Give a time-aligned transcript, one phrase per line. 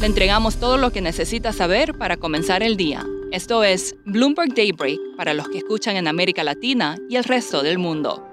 [0.00, 3.04] Le entregamos todo lo que necesita saber para comenzar el día.
[3.32, 7.76] Esto es Bloomberg Daybreak para los que escuchan en América Latina y el resto del
[7.76, 8.26] mundo.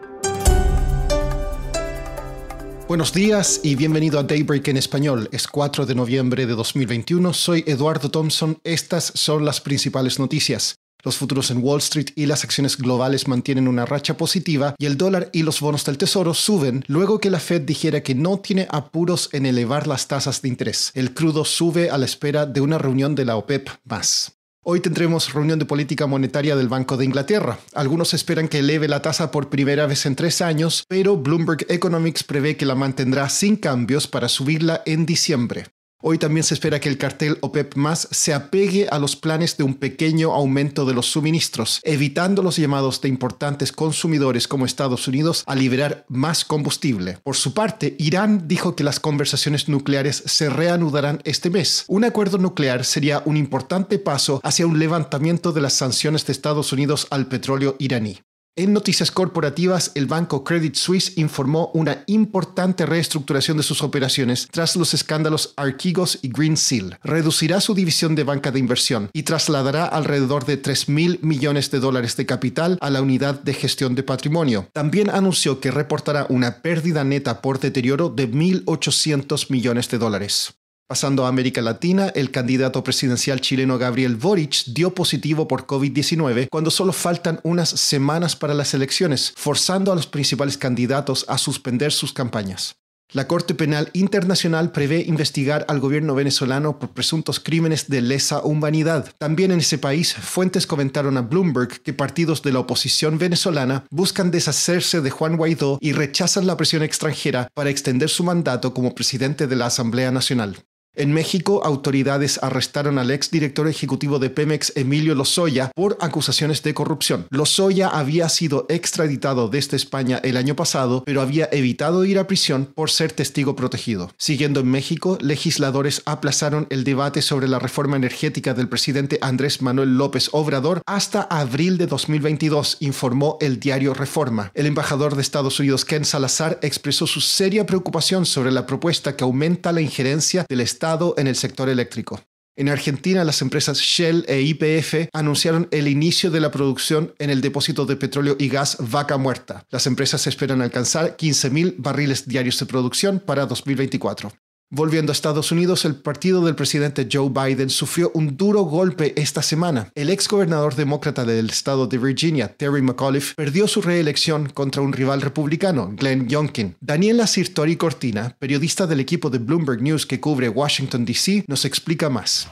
[2.87, 5.27] Buenos días y bienvenido a Daybreak en español.
[5.33, 7.33] Es 4 de noviembre de 2021.
[7.33, 8.57] Soy Eduardo Thompson.
[8.63, 10.77] Estas son las principales noticias.
[11.07, 14.97] Los futuros en Wall Street y las acciones globales mantienen una racha positiva y el
[14.97, 18.67] dólar y los bonos del tesoro suben luego que la Fed dijera que no tiene
[18.69, 20.91] apuros en elevar las tasas de interés.
[20.95, 24.33] El crudo sube a la espera de una reunión de la OPEP más.
[24.65, 27.57] Hoy tendremos reunión de política monetaria del Banco de Inglaterra.
[27.73, 32.25] Algunos esperan que eleve la tasa por primera vez en tres años, pero Bloomberg Economics
[32.25, 35.67] prevé que la mantendrá sin cambios para subirla en diciembre.
[35.99, 39.63] Hoy también se espera que el cartel OPEP más se apegue a los planes de
[39.63, 45.43] un pequeño aumento de los suministros, evitando los llamados de importantes consumidores como Estados Unidos
[45.47, 47.17] a liberar más combustible.
[47.23, 51.83] Por su parte, Irán dijo que las conversaciones nucleares se reanudarán este mes.
[51.87, 56.71] Un acuerdo nuclear sería un importante paso hacia un levantamiento de las sanciones de Estados
[56.73, 58.19] Unidos al petróleo iraní.
[58.59, 64.75] En noticias corporativas, el banco Credit Suisse informó una importante reestructuración de sus operaciones tras
[64.75, 66.97] los escándalos Archegos y Green Seal.
[67.03, 71.79] Reducirá su división de banca de inversión y trasladará alrededor de 3 mil millones de
[71.79, 74.67] dólares de capital a la unidad de gestión de patrimonio.
[74.73, 80.55] También anunció que reportará una pérdida neta por deterioro de 1.800 millones de dólares.
[80.89, 86.71] Pasando a América Latina, el candidato presidencial chileno Gabriel Boric dio positivo por COVID-19 cuando
[86.71, 92.13] solo faltan unas semanas para las elecciones, forzando a los principales candidatos a suspender sus
[92.13, 92.77] campañas.
[93.11, 99.11] La Corte Penal Internacional prevé investigar al gobierno venezolano por presuntos crímenes de lesa humanidad.
[99.17, 104.29] También en ese país, fuentes comentaron a Bloomberg que partidos de la oposición venezolana buscan
[104.31, 109.47] deshacerse de Juan Guaidó y rechazan la presión extranjera para extender su mandato como presidente
[109.47, 110.57] de la Asamblea Nacional.
[110.99, 116.73] En México, autoridades arrestaron al ex director ejecutivo de Pemex, Emilio Lozoya, por acusaciones de
[116.73, 117.27] corrupción.
[117.29, 122.65] Lozoya había sido extraditado desde España el año pasado, pero había evitado ir a prisión
[122.73, 124.09] por ser testigo protegido.
[124.17, 129.99] Siguiendo en México, legisladores aplazaron el debate sobre la reforma energética del presidente Andrés Manuel
[129.99, 134.51] López Obrador hasta abril de 2022, informó el diario Reforma.
[134.55, 139.23] El embajador de Estados Unidos, Ken Salazar, expresó su seria preocupación sobre la propuesta que
[139.23, 140.86] aumenta la injerencia del Estado
[141.17, 142.21] en el sector eléctrico.
[142.55, 147.41] En Argentina, las empresas Shell e IPF anunciaron el inicio de la producción en el
[147.41, 149.65] depósito de petróleo y gas Vaca Muerta.
[149.69, 154.31] Las empresas esperan alcanzar 15.000 barriles diarios de producción para 2024.
[154.69, 159.41] Volviendo a Estados Unidos, el partido del presidente Joe Biden sufrió un duro golpe esta
[159.41, 159.93] semana.
[159.95, 164.91] El ex gobernador demócrata del estado de Virginia, Terry McAuliffe, perdió su reelección contra un
[164.91, 166.75] rival republicano, Glenn Youngkin.
[166.81, 172.09] Daniela Sirtori Cortina, periodista del equipo de Bloomberg News que cubre Washington, D.C., nos explica
[172.09, 172.49] más.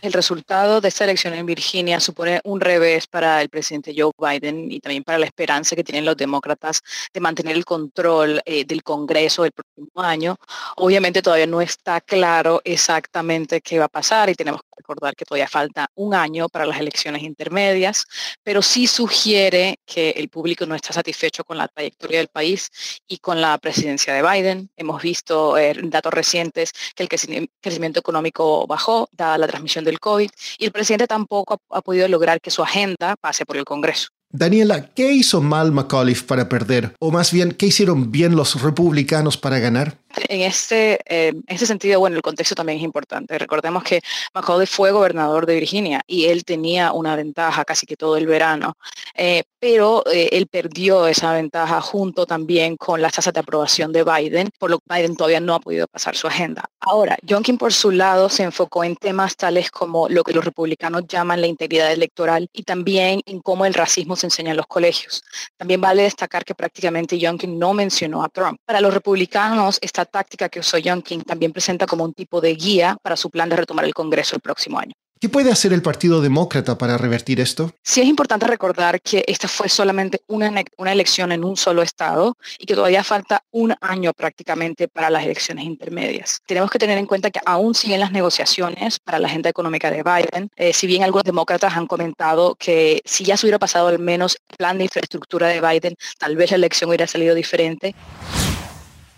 [0.00, 4.70] El resultado de esta elección en Virginia supone un revés para el presidente Joe Biden
[4.70, 6.82] y también para la esperanza que tienen los demócratas
[7.12, 10.36] de mantener el control eh, del Congreso el próximo año.
[10.76, 15.48] Obviamente todavía no está claro exactamente qué va a pasar y tenemos recordar que todavía
[15.48, 18.06] falta un año para las elecciones intermedias,
[18.42, 22.70] pero sí sugiere que el público no está satisfecho con la trayectoria del país
[23.06, 24.70] y con la presidencia de Biden.
[24.76, 30.30] Hemos visto eh, datos recientes que el crecimiento económico bajó, dada la transmisión del COVID,
[30.58, 34.08] y el presidente tampoco ha, podido lograr que su agenda pase por el Congreso.
[34.30, 36.94] Daniela, ¿qué hizo mal McAuliffe para perder?
[37.00, 39.96] O más bien, ¿qué hicieron bien los republicanos para ganar?
[40.28, 43.38] En este, eh, este sentido, bueno, el contexto también es importante.
[43.38, 44.00] Recordemos que
[44.34, 48.76] McAuliffe fue gobernador de Virginia y él tenía una ventaja casi que todo el verano,
[49.14, 54.04] eh, pero eh, él perdió esa ventaja junto también con las tasas de aprobación de
[54.04, 56.64] Biden, por lo que Biden todavía no ha podido pasar su agenda.
[56.80, 61.02] Ahora, Youngkin por su lado se enfocó en temas tales como lo que los republicanos
[61.06, 65.22] llaman la integridad electoral y también en cómo el racismo se enseña en los colegios.
[65.56, 68.60] También vale destacar que prácticamente Youngkin no mencionó a Trump.
[68.64, 72.96] Para los republicanos, esta táctica que usó Youngkin también presenta como un tipo de guía
[73.02, 74.92] para su plan de retomar el Congreso el próximo año.
[75.20, 77.72] ¿Qué puede hacer el Partido Demócrata para revertir esto?
[77.82, 82.36] Sí es importante recordar que esta fue solamente una, una elección en un solo estado
[82.56, 86.38] y que todavía falta un año prácticamente para las elecciones intermedias.
[86.46, 90.04] Tenemos que tener en cuenta que aún siguen las negociaciones para la agenda económica de
[90.04, 90.50] Biden.
[90.54, 94.38] Eh, si bien algunos demócratas han comentado que si ya se hubiera pasado al menos
[94.50, 97.96] el plan de infraestructura de Biden, tal vez la elección hubiera salido diferente.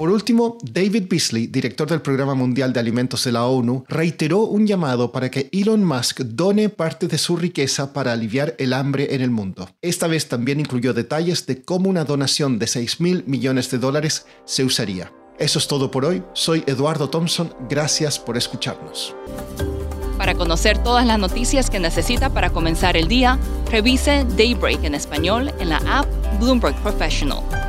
[0.00, 4.67] Por último, David Beasley, director del Programa Mundial de Alimentos de la ONU, reiteró un
[4.67, 9.20] llamado para que Elon Musk done parte de su riqueza para aliviar el hambre en
[9.20, 9.69] el mundo.
[9.82, 14.25] Esta vez también incluyó detalles de cómo una donación de 6 mil millones de dólares
[14.47, 15.12] se usaría.
[15.38, 16.23] Eso es todo por hoy.
[16.32, 17.53] Soy Eduardo Thompson.
[17.69, 19.14] Gracias por escucharnos.
[20.17, 23.38] Para conocer todas las noticias que necesita para comenzar el día,
[23.70, 26.06] revise Daybreak en español en la app
[26.41, 27.43] Bloomberg Professional.